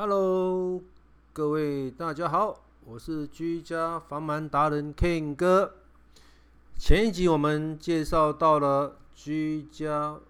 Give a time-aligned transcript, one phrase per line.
[0.00, 0.80] Hello，
[1.32, 5.74] 各位大家好，我是居家防螨达人 King 哥。
[6.76, 10.20] 前一集我们介绍到了居家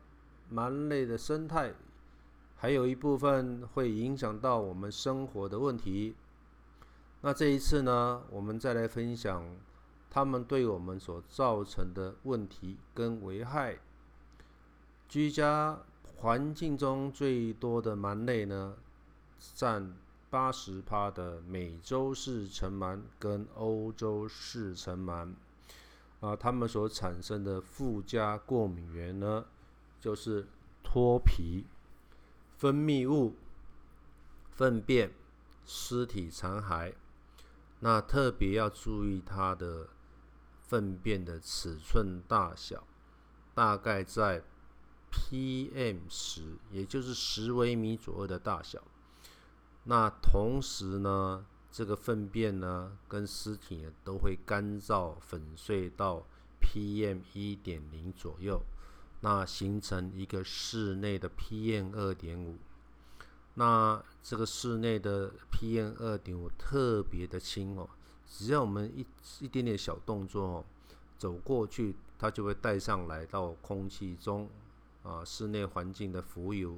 [0.54, 1.74] 螨类的生态，
[2.56, 6.14] 还有一部分会影响到我们生活的问题。
[7.20, 9.44] 那这一次呢，我们再来分享
[10.08, 13.78] 他们对我们所造成的问题跟危害。
[15.06, 15.78] 居家
[16.16, 18.74] 环境中最多的螨类呢，
[19.54, 19.96] 占
[20.30, 25.34] 八十趴的美洲式尘螨跟欧洲式尘螨
[26.20, 29.46] 啊，它们所产生的附加过敏源呢，
[30.00, 30.46] 就是
[30.82, 31.66] 脱皮、
[32.56, 33.36] 分泌物、
[34.50, 35.12] 粪便、
[35.64, 36.94] 尸体残骸。
[37.80, 39.88] 那特别要注意它的
[40.60, 42.86] 粪便的尺寸大小，
[43.54, 44.42] 大概在。
[45.10, 48.84] PM 十，也就是十微米左右的大小。
[49.84, 56.26] 那同时呢，这个粪便呢跟尸体都会干燥粉碎到
[56.60, 58.60] PM 一点零左右，
[59.20, 62.56] 那形成一个室内的 PM 二点五。
[63.54, 67.88] 那这个室内的 PM 二点五特别的轻哦，
[68.26, 69.04] 只要我们一
[69.40, 70.64] 一点点小动作哦，
[71.16, 74.48] 走过去，它就会带上来到空气中。
[75.04, 76.76] 啊，室内环境的浮游，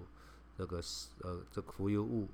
[0.57, 0.81] 这个
[1.23, 2.29] 呃，这个浮游物，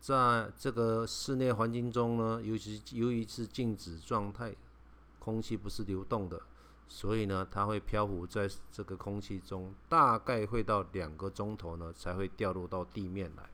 [0.00, 4.56] 在这个室内环境中呢，尤其由于是静止状态，
[5.18, 6.40] 空气不是流动的，
[6.88, 13.50] 所以呢，它会漂浮在这个空气中，大概会到两个钟头呢，才会掉落到地面来。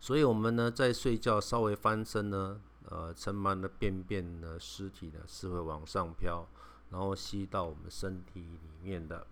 [0.00, 2.58] 所以，我们呢，在睡觉稍微翻身呢，
[2.88, 6.46] 呃，尘螨的便便呢，尸体呢，是会往上飘，
[6.88, 9.26] 然后吸到我们身体里面的。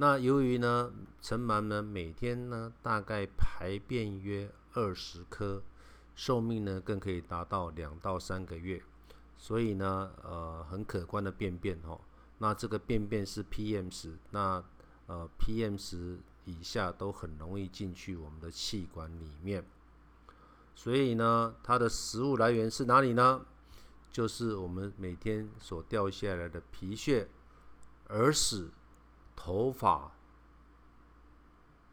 [0.00, 5.62] 那由于呢，尘螨呢每天呢大概排便约二十颗，
[6.14, 8.82] 寿命呢更可以达到两到三个月，
[9.36, 12.00] 所以呢，呃，很可观的便便哦。
[12.38, 14.64] 那这个便便是 PM 十，那
[15.06, 19.62] 呃 PM 十以下都很容易进去我们的气管里面，
[20.74, 23.44] 所以呢，它的食物来源是哪里呢？
[24.10, 27.28] 就是我们每天所掉下来的皮屑、
[28.08, 28.70] 耳屎。
[29.42, 30.12] 头发、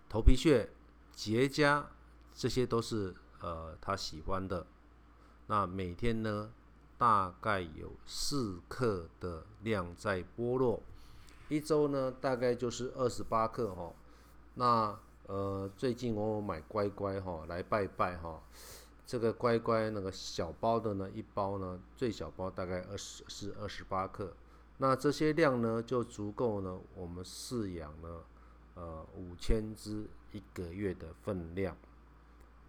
[0.09, 0.69] 头皮屑、
[1.13, 1.85] 结痂，
[2.34, 4.68] 这些都是呃他喜欢的。
[5.46, 6.52] 那每天呢，
[6.97, 10.84] 大概有四克的量在剥落，
[11.47, 13.94] 一周呢大概就是二十八克哈。
[14.56, 18.44] 那呃最近我买乖乖哈来拜拜哈，
[19.06, 24.34] 这个乖乖那个小包的呢，一包呢最小包大概二十是二十八克。
[24.79, 28.23] 那这些量呢，就足够呢，我们饲养呢，
[28.75, 31.75] 呃，五千只一个月的分量。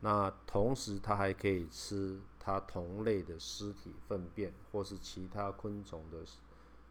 [0.00, 6.24] 那同时，它还可以吃它同类的尸体粪便，或是其他昆虫的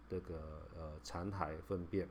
[0.07, 0.35] 这个
[0.77, 2.07] 呃残骸粪便。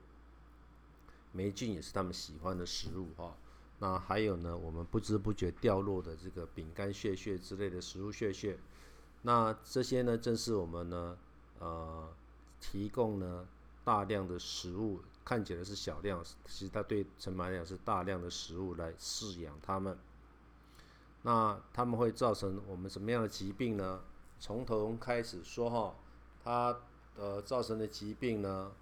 [1.30, 3.36] 霉菌也是它们喜欢的食物哈。
[3.78, 8.58] 那还有呢，我们不知不觉掉落的这个饼干屑屑之类的食物屑屑。
[9.22, 11.16] 那这些呢，正是我们呢，
[11.60, 12.08] 呃。
[12.60, 13.46] 提供呢
[13.84, 19.96] 大量的食物，看起来是小量，其实它对尘螨来讲是大量的食物来饲养它们。
[21.22, 24.00] 那它们会造成我们什么样的疾病呢？
[24.38, 25.94] 从头开始说哈，
[26.44, 26.76] 它
[27.16, 28.72] 呃造成的疾病呢，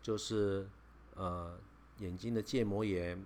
[0.00, 0.68] 就是
[1.14, 1.58] 呃
[1.98, 3.22] 眼睛的结膜炎，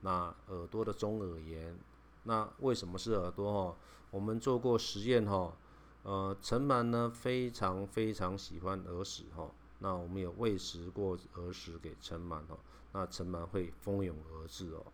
[0.00, 1.78] 那耳朵的中耳炎。
[2.24, 3.76] 那为什么是耳朵哈？
[4.10, 5.52] 我们做过实验哈。
[6.02, 9.50] 呃，尘螨呢非常非常喜欢耳屎哈，
[9.80, 12.58] 那我们有喂食过耳屎给尘螨哈，
[12.92, 14.86] 那尘螨会蜂拥而至哦。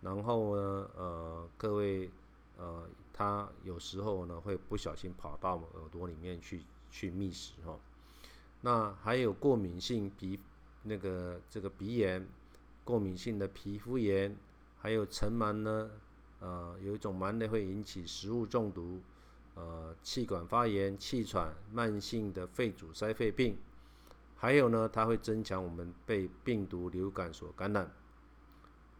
[0.00, 2.10] 然后呢，呃，各位，
[2.56, 7.78] 呃，它有时候呢会不小心跑到我们耳朵里面去去觅食哈。
[8.62, 10.40] 那还有过敏性鼻
[10.84, 12.26] 那个这个鼻炎，
[12.82, 14.34] 过敏性的皮肤炎，
[14.78, 15.90] 还有尘螨呢，
[16.40, 19.02] 呃，有一种螨类会引起食物中毒。
[19.56, 23.56] 呃，气管发炎、气喘、慢性的肺阻塞肺病，
[24.36, 27.90] 还有呢，它会增强我们被病毒流感所感染。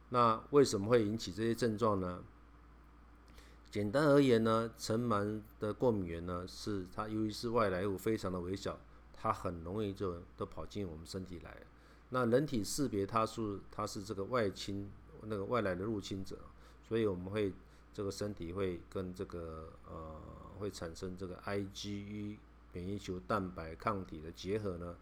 [0.09, 2.25] 那为什么会引起这些症状呢？
[3.71, 8.79] 简单而言呢，尘螨的过敏源呢，是它由于是外来物，非常的微小，
[9.13, 11.55] 它很容易就都跑进我们身体来。
[12.09, 14.91] 那人体识别它是它是这个外侵
[15.25, 16.39] 那个外来的入侵者，
[16.83, 17.53] 所以我们会。
[17.97, 20.21] 这个身体会跟这个呃
[20.61, 22.37] 会产生这个 IgE
[22.75, 24.95] 免疫球蛋白抗体的结合呢，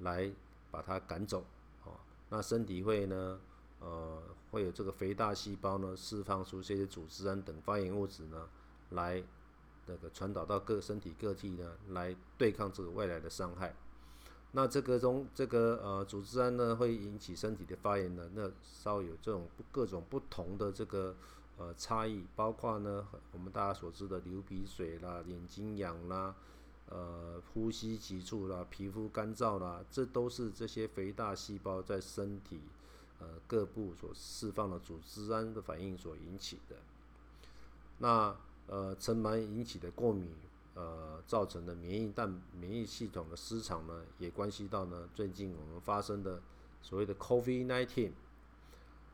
[0.00, 0.30] 来
[0.70, 1.42] 把它赶走，
[1.84, 1.92] 哦，
[2.28, 3.40] 那身体会呢
[3.80, 8.46] 呃，会有这个肥大细胞呢释放出这些组织胺等发炎物质呢，
[8.90, 9.24] 来
[9.86, 13.74] 那个传导到各身体各地呢，来对抗这个外来的伤害。
[14.52, 21.16] 那这个中这个呃组织胺呢，会引起身体的发炎呢，那稍有这种各种不同的这个
[21.58, 26.34] 呃差异，包括呢我们大家所知的流鼻水啦、眼睛痒啦、
[26.88, 32.60] 呃呼吸急促啦、皮肤干燥啦，这都是这些肥大细胞在身体
[33.20, 36.76] 呃各部所释放的组织胺的反应所引起的。
[37.98, 38.36] 那
[38.66, 40.30] 呃尘螨引起的过敏。
[40.76, 46.42] 呃，造成的免疫但免疫系统的失常呢，也关系到呢最近我们发生的
[46.82, 48.10] 所谓的 COVID-19，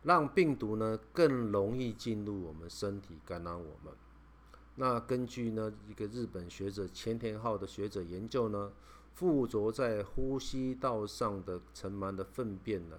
[0.03, 3.93] 让病毒呢更容易进入我们身体感染我们。
[4.77, 8.73] 那根据呢一个日本学者千田浩的学者研究呢，
[9.15, 12.97] 附着在呼吸道上的尘螨的粪便呢，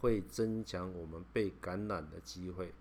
[0.00, 2.72] 会增强我们被感染的机会。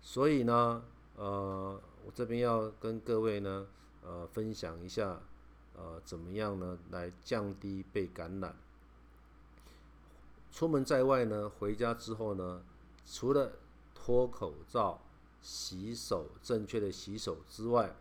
[0.00, 0.82] 所以呢，
[1.16, 3.66] 呃，我这边要跟各位呢。
[4.08, 5.20] 呃，分享一下，
[5.74, 6.78] 呃，怎么样呢？
[6.92, 8.54] 来降低被感染。
[10.52, 12.62] 出门在外呢，回家之后呢，
[13.06, 13.52] 除了
[13.94, 15.00] 脱口罩、
[15.40, 17.94] 洗手、正确的洗手之外，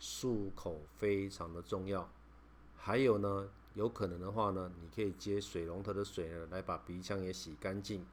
[0.00, 2.08] 漱口非常的重要。
[2.76, 8.06] 还有呢，有可能的话呢，你可以接水龙头的水呢，来把鼻腔也洗干净。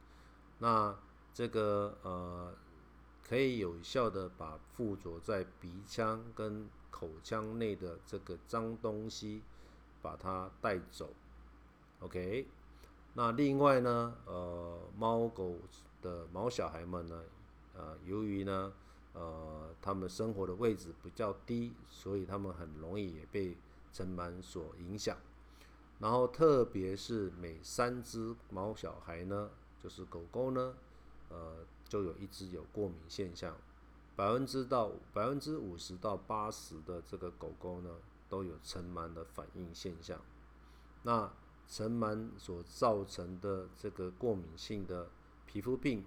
[0.58, 0.94] 那
[1.32, 2.52] 这个呃，
[3.26, 9.42] 可以有效的把附着在鼻腔跟口腔内的这个脏东西，
[10.02, 11.12] 把它带走
[12.00, 12.46] ，OK。
[13.14, 15.56] 那另外呢，呃，猫狗
[16.00, 17.22] 的毛小孩们呢，
[17.74, 18.72] 呃，由于呢，
[19.12, 23.56] 呃，他们生活的位置比较低，所以他们很容易也被
[23.92, 25.16] 尘螨所影响。
[25.98, 29.50] 然后，特别是每三只毛小孩呢，
[29.82, 30.74] 就是狗狗呢，
[31.28, 31.56] 呃，
[31.88, 33.54] 就有一只有过敏现象。
[34.16, 37.90] 百分之到百分之五十到八十的这个狗狗呢，
[38.28, 40.20] 都有尘螨的反应现象。
[41.02, 41.32] 那
[41.66, 45.08] 尘螨所造成的这个过敏性的
[45.52, 46.04] 皮肤病，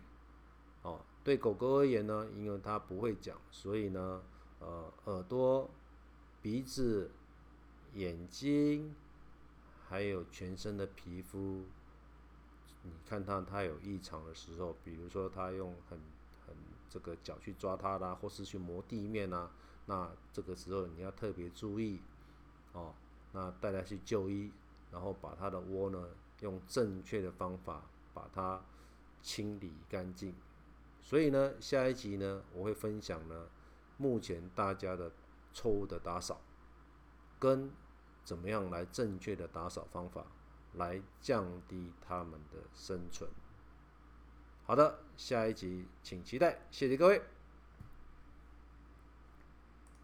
[0.83, 4.21] 哦，对狗狗而言呢，因为它不会讲，所以呢，
[4.59, 5.69] 呃，耳朵、
[6.41, 7.11] 鼻子、
[7.95, 8.95] 眼睛，
[9.89, 11.65] 还有全身的皮肤，
[12.83, 15.99] 你看它它有异常的时候，比如说它用很
[16.47, 16.55] 很
[16.89, 19.51] 这个脚去抓它啦，或是去磨地面啊，
[19.87, 21.99] 那这个时候你要特别注意
[22.71, 22.93] 哦。
[23.33, 24.53] 那带它去就医，
[24.89, 26.07] 然后把它的窝呢
[26.39, 27.81] 用正确的方法
[28.13, 28.61] 把它
[29.23, 30.35] 清理干净。
[31.01, 33.47] 所以呢，下一集呢我会分享呢
[33.97, 35.11] 目前大家的
[35.51, 36.39] 错误的打扫，
[37.39, 37.71] 跟
[38.23, 40.27] 怎么样来正确的打扫方法
[40.73, 43.29] 来降低他们的生存。
[44.65, 47.21] 好的，下一集请期待，谢谢各位。